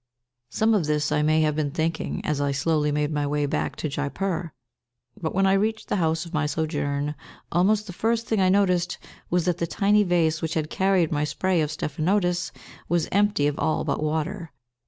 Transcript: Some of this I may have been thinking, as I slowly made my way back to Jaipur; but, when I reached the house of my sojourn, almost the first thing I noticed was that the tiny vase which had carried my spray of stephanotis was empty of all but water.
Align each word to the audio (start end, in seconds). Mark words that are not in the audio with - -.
Some 0.49 0.73
of 0.73 0.87
this 0.87 1.11
I 1.11 1.21
may 1.21 1.41
have 1.41 1.55
been 1.55 1.69
thinking, 1.69 2.25
as 2.25 2.41
I 2.41 2.53
slowly 2.53 2.91
made 2.91 3.11
my 3.11 3.27
way 3.27 3.45
back 3.45 3.75
to 3.75 3.87
Jaipur; 3.87 4.51
but, 5.15 5.35
when 5.35 5.45
I 5.45 5.53
reached 5.53 5.89
the 5.89 5.97
house 5.97 6.25
of 6.25 6.33
my 6.33 6.47
sojourn, 6.47 7.13
almost 7.51 7.85
the 7.85 7.93
first 7.93 8.25
thing 8.25 8.41
I 8.41 8.49
noticed 8.49 8.97
was 9.29 9.45
that 9.45 9.59
the 9.59 9.67
tiny 9.67 10.01
vase 10.01 10.41
which 10.41 10.55
had 10.55 10.71
carried 10.71 11.11
my 11.11 11.23
spray 11.23 11.61
of 11.61 11.69
stephanotis 11.69 12.51
was 12.89 13.09
empty 13.11 13.45
of 13.45 13.59
all 13.59 13.83
but 13.83 14.01
water. 14.01 14.51